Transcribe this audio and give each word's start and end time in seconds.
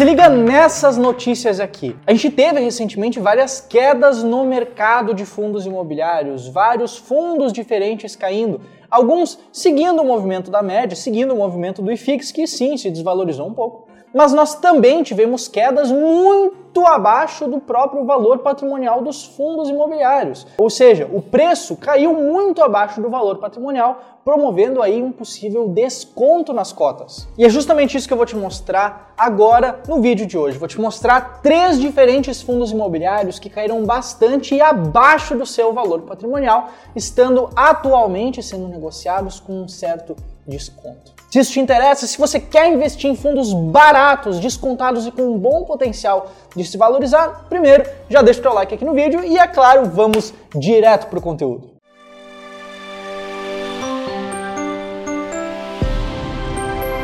Se 0.00 0.04
liga 0.06 0.30
nessas 0.30 0.96
notícias 0.96 1.60
aqui. 1.60 1.94
A 2.06 2.12
gente 2.14 2.30
teve 2.30 2.58
recentemente 2.58 3.20
várias 3.20 3.60
quedas 3.60 4.22
no 4.22 4.46
mercado 4.46 5.12
de 5.12 5.26
fundos 5.26 5.66
imobiliários, 5.66 6.48
vários 6.48 6.96
fundos 6.96 7.52
diferentes 7.52 8.16
caindo. 8.16 8.62
Alguns 8.90 9.38
seguindo 9.52 10.00
o 10.00 10.04
movimento 10.06 10.50
da 10.50 10.62
média, 10.62 10.96
seguindo 10.96 11.34
o 11.34 11.36
movimento 11.36 11.82
do 11.82 11.92
IFIX, 11.92 12.32
que 12.32 12.46
sim, 12.46 12.78
se 12.78 12.90
desvalorizou 12.90 13.46
um 13.46 13.52
pouco. 13.52 13.89
Mas 14.12 14.32
nós 14.32 14.56
também 14.56 15.02
tivemos 15.02 15.46
quedas 15.46 15.90
muito 15.90 16.84
abaixo 16.84 17.46
do 17.46 17.60
próprio 17.60 18.04
valor 18.04 18.38
patrimonial 18.38 19.02
dos 19.02 19.24
fundos 19.24 19.68
imobiliários. 19.68 20.46
Ou 20.58 20.68
seja, 20.68 21.08
o 21.12 21.22
preço 21.22 21.76
caiu 21.76 22.14
muito 22.14 22.62
abaixo 22.62 23.00
do 23.00 23.08
valor 23.08 23.38
patrimonial, 23.38 24.00
promovendo 24.24 24.82
aí 24.82 25.02
um 25.02 25.12
possível 25.12 25.68
desconto 25.68 26.52
nas 26.52 26.72
cotas. 26.72 27.28
E 27.38 27.44
é 27.44 27.48
justamente 27.48 27.96
isso 27.96 28.06
que 28.06 28.12
eu 28.12 28.16
vou 28.16 28.26
te 28.26 28.36
mostrar 28.36 29.14
agora 29.16 29.80
no 29.88 30.00
vídeo 30.00 30.26
de 30.26 30.36
hoje. 30.36 30.58
Vou 30.58 30.68
te 30.68 30.80
mostrar 30.80 31.40
três 31.40 31.80
diferentes 31.80 32.42
fundos 32.42 32.72
imobiliários 32.72 33.38
que 33.38 33.48
caíram 33.48 33.84
bastante 33.84 34.60
abaixo 34.60 35.36
do 35.36 35.46
seu 35.46 35.72
valor 35.72 36.02
patrimonial, 36.02 36.68
estando 36.94 37.48
atualmente 37.54 38.42
sendo 38.42 38.68
negociados 38.68 39.38
com 39.38 39.62
um 39.62 39.68
certo 39.68 40.16
desconto. 40.50 41.12
Se 41.30 41.38
isso 41.38 41.52
te 41.52 41.60
interessa, 41.60 42.06
se 42.06 42.18
você 42.18 42.40
quer 42.40 42.72
investir 42.72 43.08
em 43.08 43.14
fundos 43.14 43.54
baratos, 43.54 44.40
descontados 44.40 45.06
e 45.06 45.12
com 45.12 45.22
um 45.22 45.38
bom 45.38 45.64
potencial 45.64 46.32
de 46.56 46.64
se 46.64 46.76
valorizar, 46.76 47.46
primeiro 47.48 47.88
já 48.08 48.20
deixa 48.20 48.40
o 48.40 48.42
teu 48.42 48.52
like 48.52 48.74
aqui 48.74 48.84
no 48.84 48.92
vídeo 48.92 49.24
e 49.24 49.38
é 49.38 49.46
claro, 49.46 49.86
vamos 49.86 50.34
direto 50.54 51.06
para 51.06 51.20
o 51.20 51.22
conteúdo. 51.22 51.80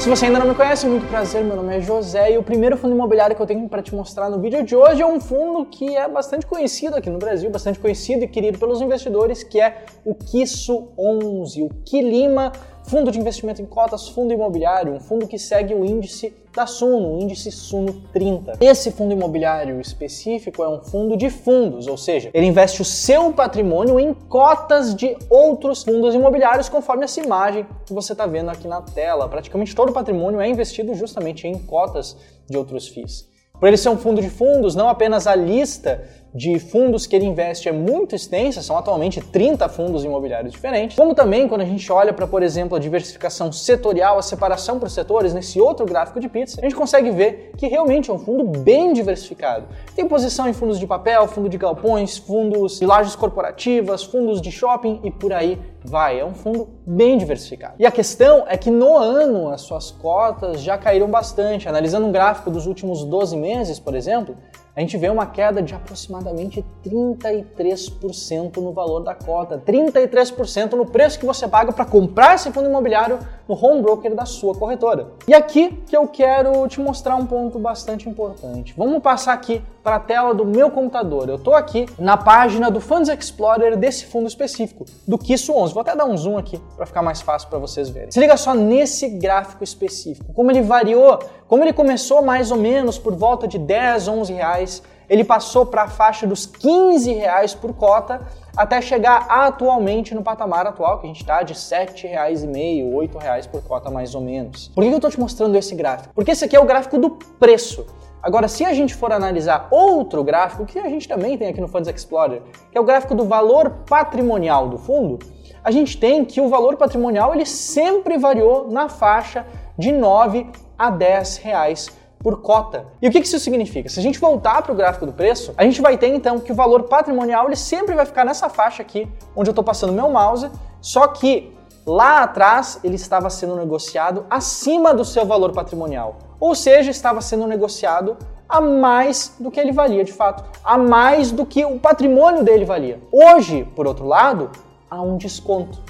Se 0.07 0.11
você 0.11 0.27
ainda 0.27 0.39
não 0.39 0.47
me 0.47 0.55
conhece, 0.55 0.87
muito 0.87 1.05
prazer, 1.09 1.43
meu 1.43 1.57
nome 1.57 1.79
é 1.79 1.81
José 1.81 2.31
e 2.31 2.39
o 2.39 2.43
primeiro 2.43 2.77
fundo 2.77 2.95
imobiliário 2.95 3.35
que 3.35 3.43
eu 3.43 3.47
tenho 3.47 3.69
para 3.69 3.83
te 3.83 3.93
mostrar 3.93 4.31
no 4.31 4.41
vídeo 4.41 4.63
de 4.63 4.77
hoje 4.77 5.03
é 5.03 5.07
um 5.07 5.21
fundo 5.21 5.67
que 5.67 5.97
é 5.97 6.07
bastante 6.07 6.47
conhecido 6.47 6.95
aqui 6.95 7.11
no 7.11 7.19
Brasil, 7.19 7.51
bastante 7.51 7.77
conhecido 7.81 8.23
e 8.23 8.29
querido 8.29 8.57
pelos 8.57 8.81
investidores, 8.81 9.43
que 9.43 9.61
é 9.61 9.85
o 10.05 10.15
Quisso 10.15 10.93
11, 10.97 11.61
o 11.65 11.71
Quilima 11.85 12.53
Fundo 12.89 13.11
de 13.11 13.19
investimento 13.19 13.61
em 13.61 13.67
cotas, 13.67 14.09
fundo 14.09 14.33
imobiliário, 14.33 14.93
um 14.93 15.01
fundo 15.01 15.27
que 15.27 15.41
segue 15.41 15.75
o 15.75 15.85
índice 15.85 16.33
da 16.55 16.69
Suno, 16.69 17.17
o 17.17 17.21
índice 17.21 17.51
Suno 17.51 18.01
30. 18.13 18.59
Esse 18.61 18.93
fundo 18.93 19.13
imobiliário 19.13 19.81
específico 19.81 20.63
é 20.63 20.69
um 20.69 20.81
fundo 20.81 21.17
de 21.17 21.29
fundos, 21.29 21.89
ou 21.89 21.97
seja, 21.97 22.31
ele 22.33 22.47
investe 22.47 22.81
o 22.81 22.85
seu 22.85 23.33
patrimônio 23.33 23.99
em 23.99 24.15
cotas 24.15 24.95
de 24.95 25.17
outros 25.29 25.83
fundos 25.83 26.15
imobiliários, 26.15 26.69
conforme 26.69 27.03
essa 27.03 27.21
imagem 27.21 27.67
que 27.85 27.93
você 27.93 28.13
está 28.13 28.25
vendo 28.25 28.51
aqui 28.51 28.69
na 28.69 28.81
tela. 28.81 29.29
Praticamente 29.29 29.75
todo 29.75 29.91
o 29.91 29.93
patrimônio 29.93 30.41
é 30.41 30.49
investido 30.49 30.95
justamente 30.95 31.49
em 31.49 31.59
cotas 31.59 32.17
de 32.49 32.57
outros 32.57 32.87
FIIs. 32.87 33.29
Por 33.59 33.67
ele 33.67 33.77
ser 33.77 33.89
um 33.89 33.97
fundo 33.97 34.21
de 34.21 34.29
fundos, 34.29 34.75
não 34.75 34.89
apenas 34.89 35.27
a 35.27 35.35
lista 35.35 36.05
de 36.37 36.59
fundos 36.59 37.07
que 37.07 37.17
ele 37.17 37.25
investe 37.25 37.67
é 37.67 37.73
muito 37.73 38.15
extensa, 38.15 38.61
são 38.61 38.77
atualmente 38.77 39.23
30 39.23 39.67
fundos 39.71 40.05
imobiliários 40.05 40.53
diferentes, 40.53 40.95
como 40.95 41.15
também 41.15 41.49
quando 41.49 41.63
a 41.63 41.65
gente 41.65 41.91
olha 41.91 42.13
para, 42.13 42.27
por 42.27 42.43
exemplo, 42.43 42.77
a 42.77 42.79
diversificação 42.79 43.51
setorial, 43.51 44.19
a 44.19 44.23
separação 44.23 44.79
por 44.79 44.91
setores, 44.91 45.33
nesse 45.33 45.59
outro 45.59 45.87
gráfico 45.87 46.21
de 46.21 46.29
pizza, 46.29 46.61
a 46.61 46.63
gente 46.63 46.77
consegue 46.77 47.11
ver 47.11 47.53
que 47.57 47.67
realmente 47.67 48.11
é 48.11 48.13
um 48.13 48.19
fundo 48.19 48.45
bem 48.45 48.93
diversificado. 48.93 49.67
Tem 49.95 50.07
posição 50.07 50.47
em 50.47 50.53
fundos 50.53 50.79
de 50.79 50.87
papel, 50.87 51.27
fundo 51.27 51.49
de 51.49 51.57
galpões, 51.57 52.19
fundos 52.19 52.79
de 52.79 52.85
lajes 52.85 53.17
corporativas, 53.17 54.05
fundos 54.05 54.43
de 54.43 54.53
shopping 54.53 55.01
e 55.03 55.11
por 55.11 55.33
aí 55.33 55.59
vai. 55.83 56.21
É 56.21 56.25
um 56.25 56.35
fundo 56.35 56.69
bem 56.87 57.17
diversificado. 57.17 57.75
E 57.79 57.87
a 57.87 57.91
questão 57.91 58.45
é 58.47 58.59
que 58.59 58.71
no 58.71 58.95
ano 58.97 59.49
as 59.49 59.63
suas 59.63 59.91
cotas 59.91 60.61
já 60.61 60.77
caíram 60.77 61.09
bastante. 61.09 61.67
Analisando 61.67 62.07
um 62.07 62.13
gráfico 62.13 62.51
dos 62.51 62.67
últimos 62.67 63.05
12 63.05 63.37
meses, 63.37 63.79
por 63.79 63.95
exemplo, 63.95 64.37
a 64.77 64.81
gente 64.81 64.99
vê 64.99 65.09
uma 65.09 65.25
queda 65.25 65.63
de 65.63 65.75
aproximadamente 65.75 66.26
33% 66.35 68.57
no 68.59 68.73
valor 68.73 69.01
da 69.01 69.15
cota, 69.15 69.63
33% 69.65 70.73
no 70.73 70.85
preço 70.87 71.19
que 71.19 71.27
você 71.27 71.49
paga 71.49 71.73
para 71.73 71.85
comprar 71.85 72.35
esse 72.35 72.51
fundo 72.53 72.69
imobiliário 72.69 73.19
no 73.49 73.55
home 73.55 73.83
broker 73.83 74.15
da 74.15 74.27
sua 74.27 74.55
corretora. 74.55 75.09
E 75.27 75.35
aqui 75.35 75.83
que 75.87 75.97
eu 75.97 76.07
quero 76.09 76.67
te 76.69 76.81
mostrar 76.81 77.17
um 77.17 77.27
ponto 77.27 77.59
bastante 77.59 78.09
importante. 78.09 78.75
Vamos 78.77 79.03
passar 79.03 79.33
aqui 79.33 79.63
para 79.83 79.97
a 79.97 80.01
tela 80.01 80.35
do 80.35 80.45
meu 80.45 80.71
computador. 80.71 81.29
Eu 81.29 81.37
estou 81.37 81.55
aqui 81.55 81.87
na 81.99 82.17
página 82.17 82.71
do 82.71 82.81
Funds 82.81 83.09
Explorer 83.09 83.77
desse 83.77 84.07
fundo 84.07 84.27
específico, 84.27 84.85
do 85.07 85.17
Kisso 85.17 85.53
11. 85.53 85.73
Vou 85.73 85.81
até 85.81 85.95
dar 85.95 86.07
um 86.07 86.17
zoom 86.17 86.37
aqui 86.37 86.61
para 86.77 86.87
ficar 86.87 87.03
mais 87.03 87.21
fácil 87.21 87.49
para 87.49 87.59
vocês 87.59 87.89
verem. 87.89 88.11
Se 88.11 88.19
liga 88.19 88.37
só 88.37 88.53
nesse 88.53 89.09
gráfico 89.09 89.63
específico, 89.63 90.33
como 90.33 90.51
ele 90.51 90.63
variou, 90.63 91.21
como 91.47 91.63
ele 91.63 91.73
começou 91.73 92.23
mais 92.23 92.51
ou 92.51 92.57
menos 92.57 92.99
por 92.99 93.15
volta 93.15 93.47
de 93.47 93.59
10, 93.59 94.09
11 94.09 94.33
reais, 94.33 94.83
ele 95.09 95.25
passou 95.25 95.67
para 95.67 95.83
a 95.83 95.89
faixa 95.89 96.27
dos 96.27 96.47
15 96.47 97.13
reais 97.13 97.55
por 97.55 97.73
cota 97.75 98.21
até 98.57 98.81
chegar 98.81 99.27
atualmente 99.29 100.15
no 100.15 100.23
patamar 100.23 100.67
atual 100.67 100.99
que 100.99 101.07
a 101.07 101.09
gente 101.09 101.21
está 101.21 101.43
de 101.43 101.53
R$ 101.53 101.59
7,5, 101.59 102.47
R$ 102.47 103.09
8,00 103.09 103.49
por 103.49 103.63
cota 103.63 103.91
mais 103.91 104.15
ou 104.15 104.21
menos. 104.21 104.69
Por 104.69 104.83
que 104.83 104.91
eu 104.91 104.97
estou 104.97 105.11
te 105.11 105.21
mostrando 105.21 105.57
esse 105.57 105.75
gráfico? 105.75 106.15
Porque 106.15 106.31
esse 106.31 106.45
aqui 106.45 106.57
é 106.57 106.61
o 106.61 106.65
gráfico 106.65 106.99
do 106.99 107.11
preço. 107.11 107.87
Agora, 108.23 108.49
se 108.49 108.65
a 108.65 108.73
gente 108.73 108.95
for 108.95 109.13
analisar 109.13 109.69
outro 109.71 110.25
gráfico, 110.25 110.65
que 110.65 110.79
a 110.79 110.89
gente 110.89 111.07
também 111.07 111.39
tem 111.39 111.49
aqui 111.49 111.61
no 111.61 111.69
Funds 111.69 111.89
Explorer, 111.89 112.43
que 112.73 112.77
é 112.77 112.81
o 112.81 112.85
gráfico 112.85 113.15
do 113.15 113.25
valor 113.25 113.71
patrimonial 113.89 114.69
do 114.69 114.79
fundo, 114.79 115.19
a 115.63 115.71
gente 115.71 115.97
tem 115.99 116.25
que 116.25 116.41
o 116.41 116.49
valor 116.49 116.77
patrimonial 116.77 117.35
ele 117.35 117.47
sempre 117.47 118.19
variou 118.19 118.69
na 118.69 118.89
faixa 118.89 119.47
de 119.79 119.93
9 119.93 120.49
a 120.79 120.91
10 120.91 121.37
reais 121.39 121.89
por 122.19 122.41
cota. 122.41 122.87
E 123.01 123.09
o 123.09 123.11
que 123.11 123.19
isso 123.19 123.39
significa? 123.39 123.89
Se 123.89 124.01
a 124.01 124.03
gente 124.03 124.19
voltar 124.19 124.63
para 124.63 124.73
o 124.73 124.75
gráfico 124.75 125.07
do 125.07 125.13
preço, 125.13 125.55
a 125.57 125.65
gente 125.65 125.81
vai 125.81 125.97
ter 125.97 126.09
então 126.09 126.39
que 126.39 126.53
o 126.53 126.55
valor 126.55 126.85
patrimonial 126.85 127.47
ele 127.47 127.57
sempre 127.57 127.95
vai 127.95 128.07
ficar 128.07 128.25
nessa 128.25 128.49
faixa 128.49 128.83
aqui, 128.83 129.09
onde 129.35 129.49
eu 129.49 129.53
estou 129.53 129.65
passando 129.65 129.93
meu 129.93 130.11
mouse, 130.11 130.51
só 130.81 131.07
que 131.07 131.55
lá 131.87 132.23
atrás 132.23 132.81
ele 132.83 132.97
estava 132.97 133.31
sendo 133.31 133.55
negociado 133.55 134.27
acima 134.29 134.93
do 134.93 135.05
seu 135.05 135.25
valor 135.25 135.53
patrimonial. 135.53 136.17
Ou 136.41 136.55
seja, 136.55 136.91
estava 136.91 137.21
sendo 137.21 137.47
negociado 137.47 138.17
a 138.49 138.61
mais 138.61 139.35
do 139.39 139.51
que 139.51 139.59
ele 139.59 139.73
valia 139.73 140.05
de 140.05 140.13
fato, 140.13 140.45
a 140.65 140.77
mais 140.77 141.31
do 141.31 141.47
que 141.47 141.65
o 141.65 141.79
patrimônio 141.79 142.43
dele 142.45 142.65
valia. 142.65 143.01
Hoje, 143.11 143.65
por 143.75 143.87
outro 143.87 144.07
lado, 144.07 144.51
há 144.91 145.01
um 145.01 145.17
desconto. 145.17 145.81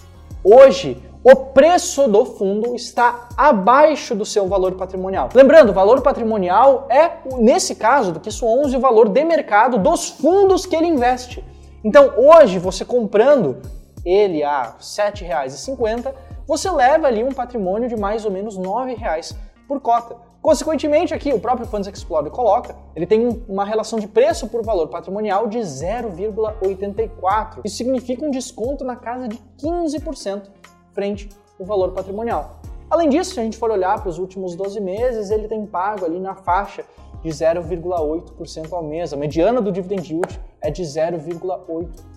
Hoje, 0.43 1.03
o 1.29 1.35
preço 1.35 2.07
do 2.07 2.25
fundo 2.25 2.77
está 2.77 3.29
abaixo 3.37 4.15
do 4.15 4.25
seu 4.25 4.47
valor 4.47 4.77
patrimonial. 4.77 5.29
Lembrando, 5.35 5.71
o 5.71 5.73
valor 5.73 6.01
patrimonial 6.01 6.87
é, 6.89 7.15
nesse 7.39 7.75
caso 7.75 8.13
do 8.13 8.21
QISO 8.21 8.47
11, 8.47 8.77
o 8.77 8.81
valor 8.81 9.09
de 9.09 9.25
mercado 9.25 9.77
dos 9.77 10.09
fundos 10.09 10.65
que 10.65 10.77
ele 10.77 10.87
investe. 10.87 11.45
Então, 11.83 12.13
hoje, 12.17 12.61
você 12.61 12.85
comprando 12.85 13.61
ele 14.05 14.45
a 14.45 14.67
R$ 14.67 14.75
7,50, 14.79 16.15
você 16.47 16.71
leva 16.71 17.09
ali 17.09 17.25
um 17.25 17.33
patrimônio 17.33 17.89
de 17.89 17.97
mais 17.97 18.25
ou 18.25 18.31
menos 18.31 18.57
R$ 18.57 18.63
9,00 18.63 19.35
por 19.67 19.81
cota. 19.81 20.15
Consequentemente, 20.41 21.13
aqui 21.13 21.33
o 21.33 21.41
próprio 21.41 21.67
Funds 21.67 21.89
Explorer 21.89 22.31
coloca, 22.31 22.77
ele 22.95 23.05
tem 23.05 23.43
uma 23.49 23.65
relação 23.65 23.99
de 23.99 24.07
preço 24.07 24.47
por 24.47 24.63
valor 24.63 24.87
patrimonial 24.87 25.49
de 25.49 25.59
0,84. 25.59 27.63
Isso 27.65 27.79
significa 27.79 28.25
um 28.25 28.31
desconto 28.31 28.85
na 28.85 28.95
casa 28.95 29.27
de 29.27 29.41
15% 29.61 30.43
frente 30.97 31.29
ao 31.61 31.67
valor 31.67 31.93
patrimonial. 31.93 32.59
Além 32.89 33.11
disso, 33.11 33.35
se 33.35 33.41
a 33.41 33.43
gente 33.43 33.59
for 33.59 33.71
olhar 33.71 34.01
para 34.01 34.09
os 34.09 34.19
últimos 34.19 34.57
12 34.57 34.81
meses, 34.81 35.31
ele 35.31 35.47
tem 35.47 35.67
pago 35.67 36.07
ali 36.07 36.19
na 36.19 36.35
faixa 36.35 36.85
de 37.23 37.29
0,8% 37.29 38.73
ao 38.73 38.83
mês. 38.83 39.13
A 39.13 39.17
mediana 39.17 39.61
do 39.61 39.71
dividend 39.71 40.11
yield 40.11 40.41
é 40.63 40.71
de 40.71 40.83
0,8% 40.83 42.16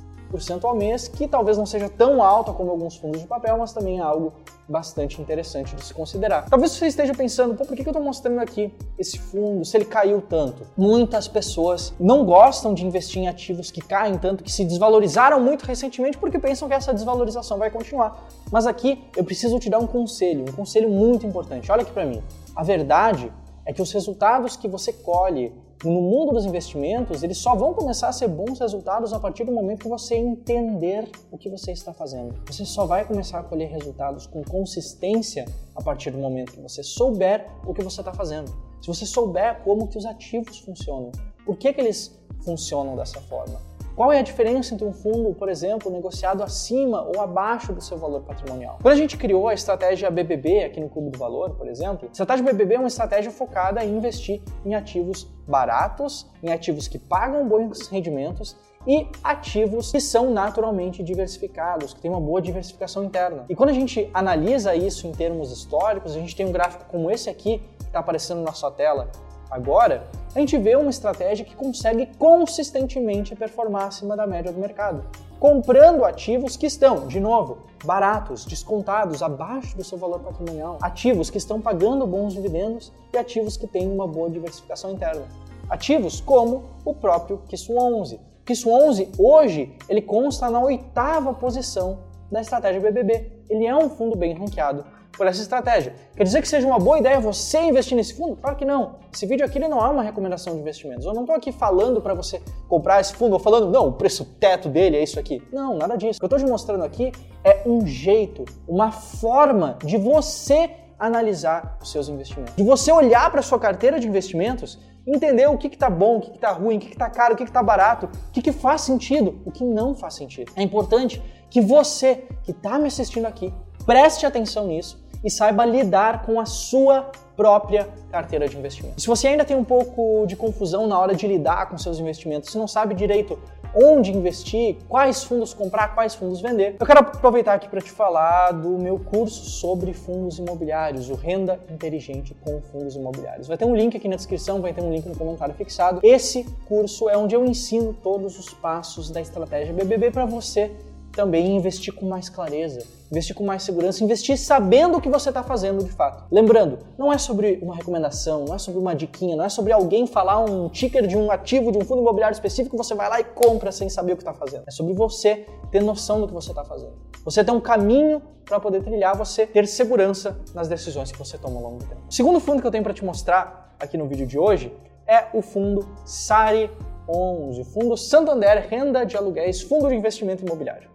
ao 0.64 0.76
mês, 0.76 1.08
que 1.08 1.28
talvez 1.28 1.58
não 1.58 1.66
seja 1.66 1.90
tão 1.90 2.22
alta 2.22 2.54
como 2.54 2.72
alguns 2.72 2.96
fundos 2.98 3.22
de 3.22 3.28
papel, 3.28 3.58
mas 3.58 3.74
também 3.74 4.00
é 4.00 4.02
algo 4.02 4.34
bastante 4.68 5.20
interessante 5.20 5.76
de 5.76 5.84
se 5.84 5.94
considerar. 5.94 6.46
Talvez 6.48 6.72
você 6.72 6.88
esteja 6.88 7.14
pensando, 7.14 7.56
pô, 7.56 7.66
por 7.66 7.76
que 7.76 7.82
eu 7.82 7.88
estou 7.88 8.04
mostrando 8.04 8.40
aqui 8.40 8.72
esse 8.98 9.18
fundo, 9.18 9.66
se 9.66 9.76
ele 9.76 9.86
caiu 9.86 10.22
tanto? 10.22 10.62
Muitas 10.78 11.28
pessoas 11.28 11.94
não 12.00 12.24
gostam 12.24 12.74
de 12.74 12.86
investir 12.86 13.24
em 13.24 13.28
ativos 13.28 13.72
que 13.72 13.82
caem 13.82 14.18
tanto, 14.18 14.44
que 14.44 14.52
se 14.52 14.64
desvalorizaram 14.64 15.40
muito 15.40 15.64
recentemente, 15.66 16.18
porque 16.18 16.38
pensam 16.38 16.68
que 16.68 16.76
essa 16.76 16.94
desvalorização 16.94 17.58
vai 17.58 17.72
continuar. 17.72 18.28
Mas 18.52 18.68
aqui 18.68 19.04
eu 19.18 19.24
preciso 19.24 19.58
te 19.60 19.70
dar 19.70 19.80
um 19.80 19.88
conselho, 19.88 20.46
um 20.48 20.54
conselho 20.54 20.90
muito 20.90 21.26
importante. 21.26 21.72
Olha 21.72 21.82
aqui 21.82 21.92
para 21.92 22.06
mim. 22.06 22.22
A 22.56 22.64
verdade 22.64 23.32
é 23.66 23.74
que 23.74 23.82
os 23.82 23.92
resultados 23.92 24.56
que 24.56 24.68
você 24.68 24.94
colhe 24.94 25.52
no 25.84 26.02
mundo 26.02 26.34
dos 26.34 26.46
investimentos, 26.46 27.24
eles 27.24 27.38
só 27.38 27.56
vão 27.56 27.74
começar 27.74 28.10
a 28.10 28.12
ser 28.12 28.28
bons 28.28 28.60
resultados 28.60 29.14
a 29.14 29.20
partir 29.20 29.46
do 29.46 29.52
momento 29.52 29.84
que 29.84 29.88
você 29.88 30.16
entender 30.16 31.10
o 31.32 31.38
que 31.38 31.50
você 31.50 31.72
está 31.72 31.94
fazendo. 31.94 32.36
Você 32.48 32.66
só 32.66 32.86
vai 32.86 33.06
começar 33.06 33.40
a 33.40 33.44
colher 33.44 33.70
resultados 33.70 34.28
com 34.28 34.44
consistência 34.44 35.46
a 35.74 35.82
partir 35.82 36.12
do 36.12 36.18
momento 36.18 36.52
que 36.52 36.60
você 36.60 36.84
souber 36.84 37.48
o 37.66 37.74
que 37.74 37.82
você 37.82 38.02
está 38.02 38.14
fazendo. 38.14 38.52
Se 38.82 38.88
você 38.88 39.06
souber 39.06 39.62
como 39.64 39.88
que 39.88 39.98
os 39.98 40.06
ativos 40.06 40.60
funcionam, 40.60 41.12
por 41.46 41.58
que, 41.58 41.72
que 41.72 41.80
eles 41.80 42.20
funcionam 42.44 42.96
dessa 42.98 43.22
forma, 43.22 43.62
Qual 44.00 44.14
é 44.14 44.20
a 44.20 44.22
diferença 44.22 44.74
entre 44.74 44.88
um 44.88 44.94
fundo, 44.94 45.36
por 45.36 45.50
exemplo, 45.50 45.92
negociado 45.92 46.42
acima 46.42 47.02
ou 47.02 47.20
abaixo 47.20 47.74
do 47.74 47.82
seu 47.82 47.98
valor 47.98 48.22
patrimonial? 48.22 48.80
Quando 48.82 48.94
a 48.94 48.98
gente 48.98 49.18
criou 49.18 49.50
a 49.50 49.54
estratégia 49.54 50.10
BBB 50.10 50.64
aqui 50.64 50.80
no 50.80 50.88
Clube 50.88 51.10
do 51.10 51.20
Valor, 51.20 51.50
por 51.56 51.68
exemplo, 51.68 52.08
a 52.08 52.12
estratégia 52.14 52.46
BBB 52.46 52.76
é 52.76 52.80
uma 52.80 52.88
estratégia 52.88 53.30
focada 53.30 53.84
em 53.84 53.98
investir 53.98 54.42
em 54.66 54.74
ativos 54.74 55.28
baratos, 55.46 56.26
em 56.42 56.50
ativos 56.50 56.88
que 56.88 56.98
pagam 56.98 57.46
bons 57.46 57.90
rendimentos 57.90 58.56
e 58.88 59.06
ativos 59.22 59.92
que 59.92 60.00
são 60.00 60.32
naturalmente 60.32 61.04
diversificados, 61.04 61.94
que 61.94 62.00
têm 62.00 62.10
uma 62.10 62.22
boa 62.22 62.42
diversificação 62.42 63.04
interna. 63.04 63.44
E 63.50 63.56
quando 63.56 63.72
a 63.72 63.74
gente 63.74 64.10
analisa 64.14 64.74
isso 64.74 65.08
em 65.08 65.12
termos 65.12 65.52
históricos, 65.52 66.16
a 66.16 66.20
gente 66.22 66.34
tem 66.34 66.46
um 66.46 66.54
gráfico 66.54 66.86
como 66.86 67.12
esse 67.12 67.30
aqui, 67.30 67.62
que 67.78 67.86
está 67.88 68.00
aparecendo 68.00 68.42
na 68.44 68.54
sua 68.54 68.72
tela 68.72 69.10
agora, 69.50 70.08
a 70.36 70.40
gente 70.40 70.58
vê 70.58 70.76
uma 70.76 70.90
estratégia 70.90 71.46
que 71.46 71.56
consegue 71.56 72.06
consistentemente 72.18 73.36
performar 73.36 73.88
acima 73.88 74.16
da 74.16 74.28
média 74.28 74.52
do 74.52 74.60
mercado, 74.60 75.04
comprando 75.40 76.06
ativos 76.06 76.56
que 76.56 76.66
estão, 76.66 77.08
de 77.08 77.20
novo, 77.20 77.60
baratos, 77.84 78.46
descontados, 78.46 79.24
abaixo 79.24 79.76
do 79.76 79.84
seu 79.84 79.98
valor 79.98 80.20
patrimonial, 80.20 80.78
ativos 80.82 81.30
que 81.30 81.38
estão 81.38 81.62
pagando 81.62 82.06
bons 82.06 82.34
dividendos 82.34 82.92
e 83.14 83.18
ativos 83.18 83.58
que 83.58 83.66
têm 83.66 83.90
uma 83.90 84.08
boa 84.08 84.30
diversificação 84.30 84.92
interna. 84.92 85.24
Ativos 85.70 86.20
como 86.20 86.64
o 86.84 86.94
próprio 86.94 87.40
KISS 87.48 87.70
11, 87.70 88.20
KISS 88.46 88.66
11 88.66 89.12
hoje 89.20 89.76
ele 89.88 90.02
consta 90.02 90.50
na 90.50 90.60
oitava 90.60 91.34
posição 91.34 92.00
da 92.32 92.42
estratégia 92.42 92.82
BBB. 92.82 93.32
Ele 93.50 93.66
é 93.66 93.76
um 93.76 93.90
fundo 93.90 94.16
bem 94.16 94.34
ranqueado 94.34 94.84
por 95.12 95.28
essa 95.28 95.42
estratégia. 95.42 95.94
Quer 96.16 96.24
dizer 96.24 96.42
que 96.42 96.48
seja 96.48 96.66
uma 96.66 96.80
boa 96.80 97.00
ideia 97.00 97.20
você 97.20 97.60
investir 97.62 97.96
nesse 97.96 98.14
fundo? 98.14 98.36
Claro 98.36 98.56
que 98.56 98.66
não. 98.66 98.96
Esse 99.14 99.26
vídeo 99.26 99.46
aqui 99.46 99.60
não 99.60 99.80
é 99.86 99.90
uma 99.90 100.04
recomendação 100.04 100.54
de 100.54 100.62
investimentos. 100.62 101.06
Eu 101.06 101.14
não 101.14 101.22
estou 101.22 101.36
aqui 101.36 101.52
falando 101.52 102.02
para 102.02 102.14
você 102.14 102.42
comprar 102.68 103.02
esse 103.02 103.14
fundo 103.14 103.34
ou 103.34 103.40
falando, 103.40 103.70
não, 103.70 103.88
o 103.88 103.94
preço 103.94 104.26
teto 104.40 104.70
dele 104.70 104.98
é 104.98 105.04
isso 105.04 105.20
aqui. 105.20 105.42
Não, 105.52 105.78
nada 105.78 105.98
disso. 105.98 106.18
O 106.18 106.20
que 106.20 106.26
eu 106.26 106.38
estou 106.38 106.40
te 106.40 106.50
mostrando 106.50 106.84
aqui 106.84 107.12
é 107.44 107.64
um 107.66 107.86
jeito, 107.86 108.46
uma 108.68 108.92
forma 108.92 109.78
de 109.84 109.98
você 109.98 110.70
analisar 110.98 111.78
os 111.82 111.92
seus 111.92 112.10
investimentos. 112.10 112.56
De 112.56 112.64
você 112.64 112.92
olhar 112.92 113.30
para 113.32 113.42
sua 113.42 113.60
carteira 113.60 114.00
de 114.00 114.08
investimentos 114.08 114.78
entender 115.08 115.48
o 115.48 115.58
que 115.58 115.68
está 115.68 115.90
bom, 115.90 116.18
o 116.18 116.22
que 116.22 116.32
está 116.32 116.52
ruim, 116.52 116.78
o 116.78 116.80
que 116.80 116.90
está 116.90 117.10
caro, 117.10 117.34
o 117.34 117.38
que 117.38 117.44
está 117.44 117.64
barato, 117.64 118.06
o 118.06 118.32
que, 118.32 118.42
que 118.42 118.52
faz 118.52 118.82
sentido, 118.82 119.42
o 119.46 119.52
que 119.52 119.64
não 119.64 119.96
faz 119.96 120.14
sentido. 120.16 120.52
É 120.56 120.62
importante 120.62 121.22
que 121.50 121.62
você 121.62 122.28
que 122.44 122.52
está 122.52 122.78
me 122.78 122.88
assistindo 122.88 123.26
aqui 123.26 123.54
preste 123.86 124.26
atenção 124.26 124.68
nisso 124.68 124.98
e 125.24 125.30
saiba 125.30 125.66
lidar 125.66 126.26
com 126.26 126.40
a 126.40 126.46
sua 126.46 127.12
própria 127.36 127.88
carteira 128.12 128.50
de 128.50 128.58
investimento. 128.58 129.00
Se 129.00 129.08
você 129.08 129.30
ainda 129.30 129.46
tem 129.46 129.56
um 129.56 129.64
pouco 129.64 130.26
de 130.28 130.36
confusão 130.36 130.88
na 130.88 131.00
hora 131.00 131.16
de 131.16 131.26
lidar 131.26 131.70
com 131.70 131.78
seus 131.78 132.00
investimentos, 132.00 132.52
se 132.52 132.58
não 132.58 132.68
sabe 132.68 132.94
direito 132.94 133.40
onde 133.74 134.12
investir, 134.12 134.78
quais 134.88 135.24
fundos 135.24 135.54
comprar, 135.54 135.94
quais 135.94 136.16
fundos 136.16 136.42
vender. 136.42 136.76
Eu 136.80 136.86
quero 136.86 137.00
aproveitar 137.00 137.54
aqui 137.54 137.70
para 137.70 137.82
te 137.82 137.92
falar 137.92 138.52
do 138.52 138.70
meu 138.78 139.00
curso 139.00 139.46
sobre 139.46 139.94
fundos 139.94 140.40
imobiliários, 140.40 141.10
o 141.10 141.14
Renda 141.14 141.60
Inteligente 141.70 142.36
com 142.44 142.62
Fundos 142.62 142.96
Imobiliários. 142.96 143.48
Vai 143.48 143.58
ter 143.58 143.66
um 143.66 143.76
link 143.76 143.96
aqui 143.96 144.08
na 144.08 144.16
descrição, 144.16 144.62
vai 144.62 144.74
ter 144.74 144.82
um 144.82 144.92
link 144.92 145.08
no 145.08 145.16
comentário 145.16 145.54
fixado. 145.54 146.00
Esse 146.04 146.44
curso 146.68 147.10
é 147.10 147.18
onde 147.18 147.36
eu 147.36 147.46
ensino 147.46 147.94
todos 147.94 148.40
os 148.40 148.54
passos 148.54 149.10
da 149.10 149.22
estratégia 149.22 149.74
BBB 149.74 150.12
para 150.12 150.26
você 150.26 150.72
também 151.12 151.56
investir 151.56 151.94
com 151.94 152.06
mais 152.06 152.30
clareza, 152.30 152.86
investir 153.12 153.36
com 153.36 153.44
mais 153.44 153.64
segurança, 153.64 154.04
investir 154.04 154.38
sabendo 154.38 154.98
o 154.98 155.02
que 155.02 155.10
você 155.10 155.30
está 155.30 155.44
fazendo 155.44 155.84
de 155.84 155.92
fato. 155.92 156.24
Lembrando, 156.32 156.80
não 156.98 157.12
é 157.12 157.18
sobre 157.18 157.60
uma 157.62 157.76
recomendação, 157.76 158.46
não 158.46 158.56
é 158.56 158.58
sobre 158.58 158.80
uma 158.80 158.96
diquinha, 158.96 159.36
não 159.36 159.46
é 159.46 159.50
sobre 159.50 159.74
alguém 159.74 160.06
falar 160.06 160.40
um 160.40 160.70
ticker 160.70 161.06
de 161.08 161.18
um 161.18 161.32
ativo 161.32 161.72
de 161.72 161.78
um 161.78 161.82
fundo 161.82 162.02
imobiliário 162.02 162.34
específico, 162.34 162.78
você 162.78 162.94
vai 162.94 163.10
lá 163.10 163.20
e 163.20 163.24
compra 163.24 163.72
sem 163.72 163.90
saber 163.90 164.14
o 164.14 164.16
que 164.16 164.22
está 164.22 164.34
fazendo. 164.34 164.64
É 164.68 164.72
sobre 164.72 164.94
você 164.94 165.46
ter 165.72 165.82
noção 165.82 166.22
do 166.22 166.28
que 166.28 166.34
você 166.34 166.50
está 166.52 166.64
fazendo. 166.64 166.94
Você 167.26 167.44
ter 167.44 167.52
um 167.52 167.60
caminho 167.60 168.22
para 168.46 168.60
poder 168.60 168.82
trilhar, 168.82 169.16
você 169.16 169.46
ter 169.46 169.68
segurança 169.68 170.40
nas 170.54 170.68
decisões 170.68 171.12
que 171.12 171.18
você 171.18 171.38
toma 171.38 171.58
ao 171.58 171.64
longo 171.64 171.78
do 171.78 171.86
tempo. 171.86 172.02
O 172.10 172.14
segundo 172.14 172.40
fundo 172.40 172.62
que 172.62 172.68
eu 172.68 172.72
tenho 172.72 172.84
para 172.84 172.94
te 172.94 173.04
mostrar 173.04 173.76
aqui 173.80 173.98
no 173.98 174.08
vídeo 174.08 174.26
de 174.26 174.38
hoje 174.38 174.74
é 175.08 175.28
o 175.34 175.42
fundo 175.42 175.88
SARI 176.06 176.70
11, 177.10 177.64
Fundo 177.66 177.98
Santander 177.98 178.68
Renda 178.70 179.04
de 179.04 179.18
Aluguéis, 179.18 179.62
Fundo 179.62 179.90
de 179.90 179.96
Investimento 179.96 180.46
Imobiliário. 180.46 180.90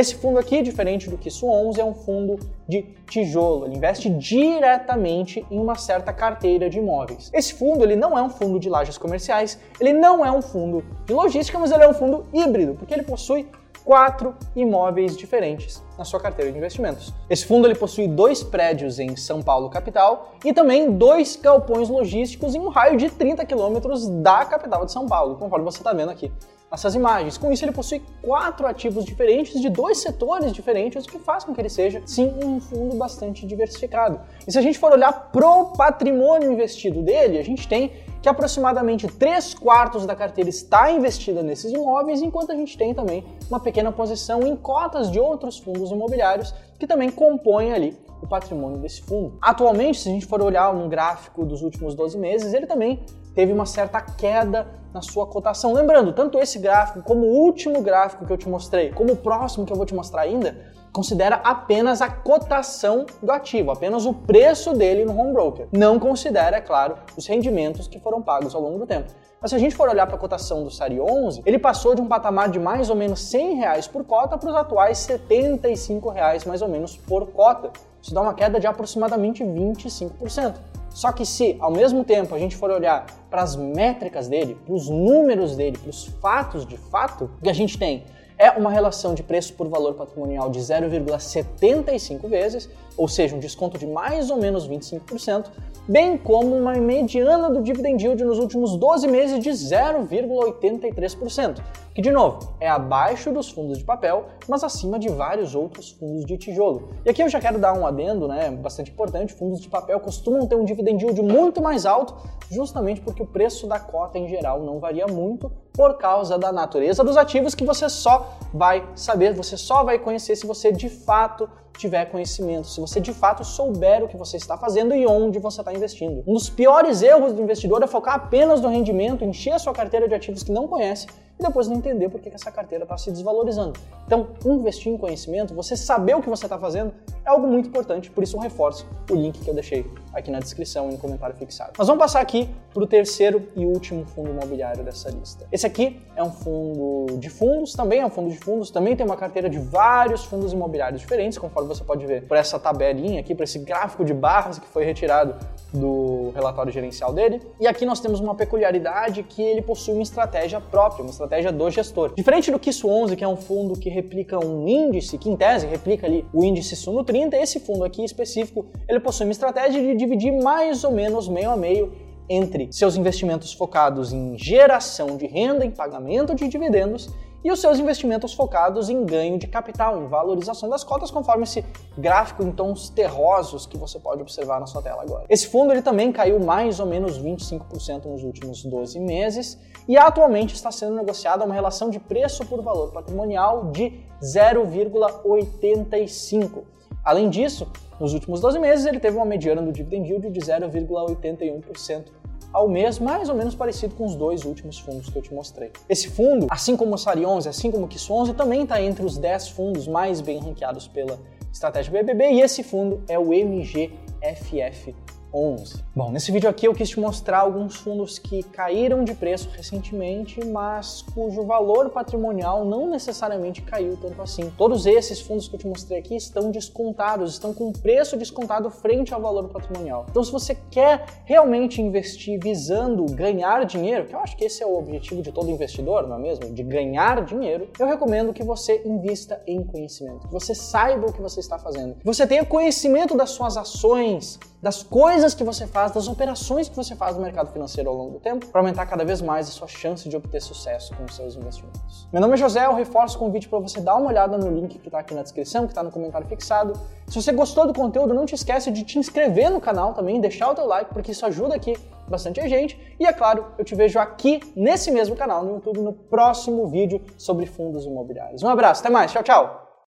Esse 0.00 0.14
fundo 0.14 0.38
aqui, 0.38 0.62
diferente 0.62 1.10
do 1.10 1.18
que 1.18 1.28
isso 1.28 1.46
11, 1.46 1.78
é 1.78 1.84
um 1.84 1.92
fundo 1.92 2.38
de 2.66 2.80
tijolo. 3.06 3.66
Ele 3.66 3.76
investe 3.76 4.08
diretamente 4.08 5.44
em 5.50 5.58
uma 5.58 5.74
certa 5.74 6.10
carteira 6.10 6.70
de 6.70 6.78
imóveis. 6.78 7.30
Esse 7.34 7.52
fundo 7.52 7.84
ele 7.84 7.94
não 7.96 8.16
é 8.16 8.22
um 8.22 8.30
fundo 8.30 8.58
de 8.58 8.70
lajes 8.70 8.96
comerciais, 8.96 9.60
ele 9.78 9.92
não 9.92 10.24
é 10.24 10.32
um 10.32 10.40
fundo 10.40 10.82
de 11.04 11.12
logística, 11.12 11.58
mas 11.58 11.70
ele 11.70 11.84
é 11.84 11.88
um 11.88 11.92
fundo 11.92 12.24
híbrido, 12.32 12.76
porque 12.76 12.94
ele 12.94 13.02
possui 13.02 13.46
quatro 13.84 14.34
imóveis 14.56 15.14
diferentes 15.18 15.82
na 15.98 16.04
sua 16.06 16.18
carteira 16.18 16.50
de 16.50 16.56
investimentos. 16.56 17.12
Esse 17.28 17.44
fundo 17.44 17.66
ele 17.66 17.74
possui 17.74 18.08
dois 18.08 18.42
prédios 18.42 18.98
em 18.98 19.14
São 19.16 19.42
Paulo 19.42 19.68
capital 19.68 20.32
e 20.42 20.54
também 20.54 20.92
dois 20.92 21.36
galpões 21.36 21.90
logísticos 21.90 22.54
em 22.54 22.58
um 22.58 22.68
raio 22.68 22.96
de 22.96 23.10
30 23.10 23.44
quilômetros 23.44 24.08
da 24.08 24.46
capital 24.46 24.86
de 24.86 24.92
São 24.92 25.06
Paulo, 25.06 25.36
conforme 25.36 25.66
você 25.66 25.76
está 25.76 25.92
vendo 25.92 26.10
aqui 26.10 26.32
essas 26.70 26.94
imagens. 26.94 27.36
Com 27.36 27.50
isso, 27.50 27.64
ele 27.64 27.72
possui 27.72 28.00
quatro 28.22 28.66
ativos 28.66 29.04
diferentes 29.04 29.60
de 29.60 29.68
dois 29.68 29.98
setores 29.98 30.52
diferentes, 30.52 31.04
o 31.04 31.08
que 31.08 31.18
faz 31.18 31.42
com 31.42 31.52
que 31.52 31.60
ele 31.60 31.68
seja, 31.68 32.00
sim, 32.06 32.32
um 32.44 32.60
fundo 32.60 32.96
bastante 32.96 33.44
diversificado. 33.44 34.20
E 34.46 34.52
se 34.52 34.58
a 34.58 34.62
gente 34.62 34.78
for 34.78 34.92
olhar 34.92 35.30
pro 35.32 35.72
patrimônio 35.76 36.52
investido 36.52 37.02
dele, 37.02 37.38
a 37.38 37.42
gente 37.42 37.66
tem 37.66 37.92
que 38.22 38.28
aproximadamente 38.28 39.06
3 39.06 39.54
quartos 39.54 40.06
da 40.06 40.14
carteira 40.14 40.50
está 40.50 40.92
investida 40.92 41.42
nesses 41.42 41.72
imóveis, 41.72 42.22
enquanto 42.22 42.52
a 42.52 42.54
gente 42.54 42.76
tem 42.76 42.94
também 42.94 43.24
uma 43.48 43.58
pequena 43.58 43.90
posição 43.90 44.46
em 44.46 44.54
cotas 44.54 45.10
de 45.10 45.18
outros 45.18 45.58
fundos 45.58 45.90
imobiliários 45.90 46.54
que 46.78 46.86
também 46.86 47.10
compõem 47.10 47.72
ali 47.72 47.98
o 48.22 48.26
patrimônio 48.26 48.78
desse 48.78 49.00
fundo. 49.02 49.38
Atualmente, 49.40 49.98
se 49.98 50.08
a 50.08 50.12
gente 50.12 50.26
for 50.26 50.42
olhar 50.42 50.70
um 50.70 50.88
gráfico 50.88 51.44
dos 51.44 51.62
últimos 51.62 51.94
12 51.94 52.18
meses, 52.18 52.52
ele 52.52 52.66
também 52.66 53.02
teve 53.34 53.52
uma 53.52 53.64
certa 53.64 54.00
queda 54.02 54.79
na 54.92 55.02
sua 55.02 55.26
cotação. 55.26 55.72
Lembrando, 55.72 56.12
tanto 56.12 56.38
esse 56.38 56.58
gráfico 56.58 57.02
como 57.02 57.26
o 57.26 57.38
último 57.44 57.80
gráfico 57.82 58.26
que 58.26 58.32
eu 58.32 58.36
te 58.36 58.48
mostrei, 58.48 58.90
como 58.90 59.12
o 59.12 59.16
próximo 59.16 59.64
que 59.64 59.72
eu 59.72 59.76
vou 59.76 59.86
te 59.86 59.94
mostrar 59.94 60.22
ainda, 60.22 60.56
considera 60.92 61.36
apenas 61.36 62.02
a 62.02 62.10
cotação 62.10 63.06
do 63.22 63.30
ativo, 63.30 63.70
apenas 63.70 64.04
o 64.06 64.12
preço 64.12 64.72
dele 64.72 65.04
no 65.04 65.18
home 65.18 65.32
broker. 65.32 65.68
Não 65.72 65.98
considera, 65.98 66.56
é 66.56 66.60
claro, 66.60 66.96
os 67.16 67.26
rendimentos 67.26 67.86
que 67.86 68.00
foram 68.00 68.20
pagos 68.20 68.54
ao 68.54 68.60
longo 68.60 68.78
do 68.78 68.86
tempo. 68.86 69.12
Mas 69.40 69.50
se 69.50 69.56
a 69.56 69.58
gente 69.58 69.74
for 69.74 69.88
olhar 69.88 70.06
para 70.06 70.16
a 70.16 70.18
cotação 70.18 70.62
do 70.62 70.70
SARI 70.70 71.00
11, 71.00 71.42
ele 71.46 71.58
passou 71.58 71.94
de 71.94 72.02
um 72.02 72.06
patamar 72.06 72.50
de 72.50 72.58
mais 72.58 72.90
ou 72.90 72.96
menos 72.96 73.22
100 73.30 73.54
reais 73.54 73.88
por 73.88 74.04
cota 74.04 74.36
para 74.36 74.50
os 74.50 74.54
atuais 74.54 74.98
75 74.98 76.10
reais 76.10 76.44
mais 76.44 76.60
ou 76.60 76.68
menos 76.68 76.96
por 76.96 77.26
cota. 77.28 77.70
Isso 78.02 78.12
dá 78.12 78.20
uma 78.20 78.34
queda 78.34 78.60
de 78.60 78.66
aproximadamente 78.66 79.42
25%. 79.42 80.54
Só 80.90 81.12
que 81.12 81.24
se, 81.24 81.56
ao 81.60 81.70
mesmo 81.70 82.04
tempo, 82.04 82.34
a 82.34 82.38
gente 82.38 82.56
for 82.56 82.70
olhar 82.70 83.06
para 83.30 83.42
as 83.42 83.56
métricas 83.56 84.28
dele, 84.28 84.56
para 84.64 84.74
os 84.74 84.88
números 84.88 85.56
dele, 85.56 85.78
para 85.78 85.90
os 85.90 86.06
fatos 86.20 86.66
de 86.66 86.76
fato, 86.76 87.30
que 87.42 87.48
a 87.48 87.52
gente 87.52 87.78
tem 87.78 88.04
é 88.40 88.50
uma 88.52 88.70
relação 88.70 89.14
de 89.14 89.22
preço 89.22 89.52
por 89.52 89.68
valor 89.68 89.92
patrimonial 89.92 90.48
de 90.48 90.60
0,75 90.60 92.26
vezes, 92.26 92.70
ou 92.96 93.06
seja, 93.06 93.36
um 93.36 93.38
desconto 93.38 93.76
de 93.76 93.86
mais 93.86 94.30
ou 94.30 94.38
menos 94.38 94.66
25%, 94.66 95.48
bem 95.86 96.16
como 96.16 96.56
uma 96.56 96.72
mediana 96.72 97.50
do 97.50 97.62
dividend 97.62 98.02
yield 98.02 98.24
nos 98.24 98.38
últimos 98.38 98.78
12 98.78 99.06
meses 99.08 99.40
de 99.40 99.50
0,83%, 99.50 101.60
que 101.94 102.00
de 102.00 102.10
novo 102.10 102.54
é 102.58 102.66
abaixo 102.66 103.30
dos 103.30 103.50
fundos 103.50 103.76
de 103.76 103.84
papel, 103.84 104.24
mas 104.48 104.64
acima 104.64 104.98
de 104.98 105.10
vários 105.10 105.54
outros 105.54 105.90
fundos 105.90 106.24
de 106.24 106.38
tijolo. 106.38 106.88
E 107.04 107.10
aqui 107.10 107.22
eu 107.22 107.28
já 107.28 107.40
quero 107.40 107.58
dar 107.58 107.74
um 107.74 107.86
adendo, 107.86 108.26
né, 108.26 108.50
bastante 108.50 108.90
importante, 108.90 109.34
fundos 109.34 109.60
de 109.60 109.68
papel 109.68 110.00
costumam 110.00 110.46
ter 110.46 110.54
um 110.54 110.64
dividend 110.64 111.04
yield 111.04 111.20
muito 111.20 111.60
mais 111.60 111.84
alto, 111.84 112.16
justamente 112.50 113.02
porque 113.02 113.22
o 113.22 113.26
preço 113.26 113.66
da 113.66 113.78
cota 113.78 114.18
em 114.18 114.26
geral 114.28 114.62
não 114.62 114.78
varia 114.78 115.06
muito 115.06 115.52
por 115.80 115.94
causa 115.94 116.36
da 116.36 116.52
natureza 116.52 117.02
dos 117.02 117.16
ativos 117.16 117.54
que 117.54 117.64
você 117.64 117.88
só 117.88 118.36
vai 118.52 118.86
saber, 118.94 119.32
você 119.32 119.56
só 119.56 119.82
vai 119.82 119.98
conhecer 119.98 120.36
se 120.36 120.46
você 120.46 120.70
de 120.70 120.90
fato 120.90 121.48
tiver 121.76 122.04
conhecimento, 122.06 122.68
se 122.68 122.80
você 122.80 123.00
de 123.00 123.12
fato 123.12 123.44
souber 123.44 124.04
o 124.04 124.08
que 124.08 124.16
você 124.16 124.36
está 124.36 124.56
fazendo 124.56 124.94
e 124.94 125.06
onde 125.06 125.38
você 125.38 125.60
está 125.60 125.72
investindo. 125.72 126.22
Um 126.26 126.34
dos 126.34 126.50
piores 126.50 127.02
erros 127.02 127.32
do 127.32 127.42
investidor 127.42 127.82
é 127.82 127.86
focar 127.86 128.14
apenas 128.14 128.60
no 128.60 128.68
rendimento, 128.68 129.24
encher 129.24 129.52
a 129.52 129.58
sua 129.58 129.72
carteira 129.72 130.08
de 130.08 130.14
ativos 130.14 130.42
que 130.42 130.52
não 130.52 130.68
conhece 130.68 131.06
e 131.40 131.42
depois 131.42 131.66
não 131.66 131.76
entender 131.76 132.08
por 132.10 132.20
que 132.20 132.28
essa 132.28 132.52
carteira 132.52 132.84
está 132.84 132.96
se 132.98 133.10
desvalorizando. 133.10 133.80
Então, 134.06 134.28
investir 134.44 134.92
em 134.92 134.98
conhecimento, 134.98 135.54
você 135.54 135.74
saber 135.74 136.14
o 136.14 136.20
que 136.20 136.28
você 136.28 136.44
está 136.44 136.58
fazendo, 136.58 136.92
é 137.24 137.30
algo 137.30 137.46
muito 137.46 137.68
importante, 137.68 138.10
por 138.10 138.22
isso 138.22 138.36
eu 138.36 138.40
reforço 138.40 138.86
o 139.10 139.14
link 139.14 139.40
que 139.40 139.48
eu 139.48 139.54
deixei 139.54 139.86
aqui 140.12 140.30
na 140.30 140.38
descrição 140.38 140.88
e 140.88 140.92
no 140.92 140.98
comentário 140.98 141.34
fixado. 141.36 141.72
Mas 141.78 141.86
vamos 141.86 142.02
passar 142.02 142.20
aqui 142.20 142.48
para 142.72 142.82
o 142.82 142.86
terceiro 142.86 143.48
e 143.56 143.64
último 143.64 144.04
fundo 144.04 144.30
imobiliário 144.30 144.84
dessa 144.84 145.10
lista. 145.10 145.46
Esse 145.50 145.66
aqui 145.66 146.02
é 146.14 146.22
um 146.22 146.30
fundo 146.30 147.18
de 147.18 147.30
fundos, 147.30 147.72
também 147.72 148.00
é 148.00 148.06
um 148.06 148.10
fundo 148.10 148.30
de 148.30 148.36
fundos, 148.36 148.70
também 148.70 148.94
tem 148.94 149.06
uma 149.06 149.16
carteira 149.16 149.48
de 149.48 149.58
vários 149.58 150.24
fundos 150.24 150.52
imobiliários 150.52 151.00
diferentes, 151.00 151.38
conforme 151.38 151.59
você 151.68 151.84
pode 151.84 152.06
ver 152.06 152.26
por 152.26 152.36
essa 152.36 152.58
tabelinha 152.58 153.20
aqui, 153.20 153.34
por 153.34 153.44
esse 153.44 153.58
gráfico 153.58 154.04
de 154.04 154.12
barras 154.12 154.58
que 154.58 154.66
foi 154.66 154.84
retirado 154.84 155.34
do 155.72 156.32
relatório 156.34 156.72
gerencial 156.72 157.12
dele. 157.12 157.40
E 157.60 157.66
aqui 157.66 157.86
nós 157.86 158.00
temos 158.00 158.20
uma 158.20 158.34
peculiaridade 158.34 159.22
que 159.22 159.42
ele 159.42 159.62
possui 159.62 159.94
uma 159.94 160.02
estratégia 160.02 160.60
própria, 160.60 161.02
uma 161.02 161.10
estratégia 161.10 161.52
do 161.52 161.70
gestor. 161.70 162.14
Diferente 162.14 162.50
do 162.50 162.58
KISS 162.58 162.84
11, 162.84 163.16
que 163.16 163.24
é 163.24 163.28
um 163.28 163.36
fundo 163.36 163.78
que 163.78 163.88
replica 163.88 164.38
um 164.38 164.66
índice, 164.66 165.16
que 165.18 165.30
em 165.30 165.36
tese 165.36 165.66
replica 165.66 166.06
ali 166.06 166.26
o 166.32 166.44
índice 166.44 166.74
Suno 166.76 167.04
30, 167.04 167.36
esse 167.36 167.60
fundo 167.60 167.84
aqui 167.84 168.04
específico, 168.04 168.66
ele 168.88 169.00
possui 169.00 169.26
uma 169.26 169.32
estratégia 169.32 169.80
de 169.80 169.94
dividir 169.94 170.32
mais 170.32 170.84
ou 170.84 170.90
menos 170.90 171.28
meio 171.28 171.50
a 171.50 171.56
meio 171.56 171.92
entre 172.28 172.68
seus 172.72 172.96
investimentos 172.96 173.52
focados 173.52 174.12
em 174.12 174.38
geração 174.38 175.16
de 175.16 175.26
renda, 175.26 175.64
em 175.64 175.70
pagamento 175.70 176.32
de 176.34 176.46
dividendos 176.46 177.10
e 177.42 177.50
os 177.50 177.60
seus 177.60 177.78
investimentos 177.78 178.34
focados 178.34 178.88
em 178.88 179.04
ganho 179.04 179.38
de 179.38 179.46
capital, 179.46 180.02
em 180.02 180.06
valorização 180.06 180.68
das 180.68 180.84
cotas, 180.84 181.10
conforme 181.10 181.44
esse 181.44 181.64
gráfico 181.96 182.42
em 182.42 182.52
tons 182.52 182.90
terrosos 182.90 183.66
que 183.66 183.76
você 183.76 183.98
pode 183.98 184.22
observar 184.22 184.60
na 184.60 184.66
sua 184.66 184.82
tela 184.82 185.02
agora. 185.02 185.24
Esse 185.28 185.46
fundo 185.46 185.72
ele 185.72 185.82
também 185.82 186.12
caiu 186.12 186.38
mais 186.38 186.78
ou 186.80 186.86
menos 186.86 187.18
25% 187.18 188.06
nos 188.06 188.22
últimos 188.22 188.64
12 188.64 189.00
meses 189.00 189.58
e 189.88 189.96
atualmente 189.96 190.54
está 190.54 190.70
sendo 190.70 190.94
negociado 190.94 191.44
uma 191.44 191.54
relação 191.54 191.90
de 191.90 191.98
preço 191.98 192.46
por 192.46 192.62
valor 192.62 192.92
patrimonial 192.92 193.70
de 193.70 194.00
0,85. 194.22 196.62
Além 197.02 197.30
disso, 197.30 197.66
nos 197.98 198.12
últimos 198.12 198.40
12 198.40 198.58
meses 198.58 198.84
ele 198.84 199.00
teve 199.00 199.16
uma 199.16 199.24
mediana 199.24 199.62
do 199.62 199.72
dividend 199.72 200.06
yield 200.08 200.28
de 200.30 200.40
0,81% 200.40 202.19
ao 202.52 202.68
mês, 202.68 202.98
mais 202.98 203.28
ou 203.28 203.34
menos 203.34 203.54
parecido 203.54 203.94
com 203.94 204.04
os 204.04 204.14
dois 204.14 204.44
últimos 204.44 204.78
fundos 204.78 205.08
que 205.08 205.16
eu 205.16 205.22
te 205.22 205.32
mostrei. 205.32 205.70
Esse 205.88 206.08
fundo, 206.08 206.46
assim 206.50 206.76
como 206.76 206.94
o 206.94 206.98
Sari 206.98 207.24
11, 207.24 207.48
assim 207.48 207.70
como 207.70 207.84
o 207.84 207.88
KISS 207.88 208.10
11, 208.10 208.34
também 208.34 208.62
está 208.62 208.80
entre 208.82 209.04
os 209.04 209.16
10 209.16 209.48
fundos 209.50 209.86
mais 209.86 210.20
bem 210.20 210.38
ranqueados 210.38 210.88
pela 210.88 211.18
estratégia 211.52 211.92
BBB 211.92 212.32
e 212.32 212.40
esse 212.40 212.62
fundo 212.62 213.02
é 213.08 213.18
o 213.18 213.32
MGFF 213.32 214.94
11. 215.32 215.82
Bom, 215.94 216.10
nesse 216.10 216.32
vídeo 216.32 216.48
aqui 216.48 216.66
eu 216.66 216.74
quis 216.74 216.88
te 216.88 217.00
mostrar 217.00 217.38
alguns 217.38 217.76
fundos 217.76 218.18
que 218.18 218.42
caíram 218.42 219.04
de 219.04 219.14
preço 219.14 219.48
recentemente, 219.54 220.44
mas 220.44 221.02
cujo 221.14 221.44
valor 221.44 221.90
patrimonial 221.90 222.64
não 222.64 222.88
necessariamente 222.88 223.62
caiu 223.62 223.96
tanto 223.96 224.20
assim. 224.22 224.52
Todos 224.56 224.86
esses 224.86 225.20
fundos 225.20 225.48
que 225.48 225.54
eu 225.54 225.58
te 225.58 225.66
mostrei 225.66 225.98
aqui 225.98 226.16
estão 226.16 226.50
descontados, 226.50 227.32
estão 227.32 227.54
com 227.54 227.72
preço 227.72 228.16
descontado 228.16 228.70
frente 228.70 229.14
ao 229.14 229.20
valor 229.20 229.48
patrimonial. 229.48 230.06
Então, 230.10 230.22
se 230.22 230.32
você 230.32 230.56
quer 230.70 231.06
realmente 231.24 231.80
investir 231.80 232.38
visando 232.42 233.04
ganhar 233.06 233.64
dinheiro, 233.64 234.06
que 234.06 234.14
eu 234.14 234.20
acho 234.20 234.36
que 234.36 234.44
esse 234.44 234.62
é 234.62 234.66
o 234.66 234.76
objetivo 234.76 235.22
de 235.22 235.32
todo 235.32 235.50
investidor, 235.50 236.06
não 236.06 236.16
é 236.16 236.18
mesmo? 236.18 236.52
De 236.52 236.62
ganhar 236.62 237.24
dinheiro, 237.24 237.68
eu 237.78 237.86
recomendo 237.86 238.32
que 238.32 238.42
você 238.42 238.82
invista 238.84 239.40
em 239.46 239.62
conhecimento, 239.64 240.26
que 240.26 240.32
você 240.32 240.54
saiba 240.54 241.08
o 241.08 241.12
que 241.12 241.20
você 241.20 241.40
está 241.40 241.58
fazendo, 241.58 241.94
que 241.94 242.04
você 242.04 242.26
tenha 242.26 242.44
conhecimento 242.44 243.16
das 243.16 243.30
suas 243.30 243.56
ações, 243.56 244.38
das 244.62 244.82
coisas 245.20 245.34
que 245.34 245.44
você 245.44 245.66
faz, 245.66 245.92
das 245.92 246.08
operações 246.08 246.66
que 246.66 246.74
você 246.74 246.96
faz 246.96 247.14
no 247.14 247.20
mercado 247.20 247.52
financeiro 247.52 247.90
ao 247.90 247.94
longo 247.94 248.12
do 248.12 248.20
tempo, 248.20 248.46
para 248.46 248.58
aumentar 248.62 248.86
cada 248.86 249.04
vez 249.04 249.20
mais 249.20 249.48
a 249.48 249.50
sua 249.50 249.68
chance 249.68 250.08
de 250.08 250.16
obter 250.16 250.40
sucesso 250.40 250.96
com 250.96 251.04
os 251.04 251.14
seus 251.14 251.36
investimentos. 251.36 252.08
Meu 252.10 252.22
nome 252.22 252.32
é 252.32 252.36
José, 252.38 252.64
eu 252.64 252.74
reforço 252.74 253.16
o 253.16 253.18
convite 253.18 253.46
para 253.46 253.58
você 253.58 253.82
dar 253.82 253.96
uma 253.96 254.08
olhada 254.08 254.38
no 254.38 254.50
link 254.50 254.78
que 254.78 254.88
está 254.88 255.00
aqui 255.00 255.12
na 255.12 255.22
descrição, 255.22 255.66
que 255.66 255.72
está 255.72 255.82
no 255.82 255.90
comentário 255.90 256.26
fixado. 256.26 256.72
Se 257.06 257.20
você 257.20 257.32
gostou 257.32 257.66
do 257.66 257.74
conteúdo, 257.74 258.14
não 258.14 258.24
te 258.24 258.34
esquece 258.34 258.70
de 258.70 258.82
te 258.82 258.98
inscrever 258.98 259.50
no 259.50 259.60
canal 259.60 259.92
também, 259.92 260.18
deixar 260.22 260.52
o 260.52 260.54
teu 260.54 260.64
like, 260.64 260.90
porque 260.90 261.12
isso 261.12 261.26
ajuda 261.26 261.54
aqui 261.54 261.76
bastante 262.08 262.40
a 262.40 262.48
gente. 262.48 262.80
E 262.98 263.04
é 263.04 263.12
claro, 263.12 263.44
eu 263.58 263.64
te 263.64 263.74
vejo 263.74 263.98
aqui 263.98 264.40
nesse 264.56 264.90
mesmo 264.90 265.14
canal 265.14 265.44
no 265.44 265.52
YouTube 265.56 265.82
no 265.82 265.92
próximo 265.92 266.66
vídeo 266.66 266.98
sobre 267.18 267.44
fundos 267.44 267.84
imobiliários. 267.84 268.42
Um 268.42 268.48
abraço, 268.48 268.80
até 268.80 268.88
mais, 268.88 269.12
tchau, 269.12 269.22
tchau! 269.22 269.69